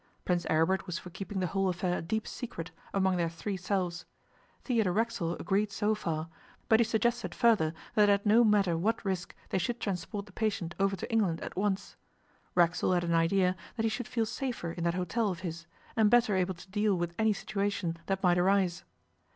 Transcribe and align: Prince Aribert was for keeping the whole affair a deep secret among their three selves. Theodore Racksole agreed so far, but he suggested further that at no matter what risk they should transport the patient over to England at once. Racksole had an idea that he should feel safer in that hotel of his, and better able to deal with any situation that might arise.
Prince 0.25 0.47
Aribert 0.49 0.87
was 0.87 0.97
for 0.97 1.11
keeping 1.11 1.41
the 1.41 1.45
whole 1.45 1.69
affair 1.69 1.99
a 1.99 2.01
deep 2.01 2.27
secret 2.27 2.71
among 2.91 3.17
their 3.17 3.29
three 3.29 3.55
selves. 3.55 4.05
Theodore 4.63 4.93
Racksole 4.93 5.35
agreed 5.35 5.71
so 5.71 5.93
far, 5.93 6.27
but 6.67 6.79
he 6.79 6.83
suggested 6.83 7.35
further 7.35 7.71
that 7.93 8.09
at 8.09 8.25
no 8.25 8.43
matter 8.43 8.75
what 8.75 9.05
risk 9.05 9.35
they 9.49 9.59
should 9.59 9.79
transport 9.79 10.25
the 10.25 10.31
patient 10.31 10.73
over 10.79 10.95
to 10.95 11.11
England 11.11 11.39
at 11.41 11.55
once. 11.55 11.97
Racksole 12.55 12.93
had 12.93 13.03
an 13.03 13.13
idea 13.13 13.55
that 13.75 13.83
he 13.83 13.89
should 13.89 14.07
feel 14.07 14.25
safer 14.25 14.71
in 14.71 14.85
that 14.85 14.95
hotel 14.95 15.29
of 15.29 15.41
his, 15.41 15.67
and 15.95 16.09
better 16.09 16.35
able 16.35 16.55
to 16.55 16.71
deal 16.71 16.95
with 16.97 17.13
any 17.19 17.31
situation 17.33 17.97
that 18.07 18.23
might 18.23 18.39
arise. 18.39 18.83